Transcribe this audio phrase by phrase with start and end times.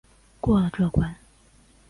[0.41, 1.15] 过了这关